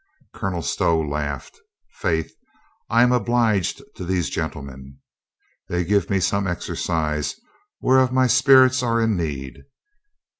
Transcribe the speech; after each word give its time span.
Colonel 0.33 0.63
Stow 0.63 0.99
laughed. 0.99 1.59
"Faith, 1.91 2.33
I 2.89 3.03
am 3.03 3.11
obliged 3.11 3.83
to 3.97 4.03
these 4.03 4.31
gentlemen. 4.31 4.97
They 5.69 5.85
g^ve 5.85 6.09
me 6.09 6.19
some 6.19 6.47
exercise 6.47 7.35
whereof 7.81 8.11
my 8.11 8.25
spirits 8.25 8.81
are 8.81 8.99
in 8.99 9.15
need. 9.15 9.59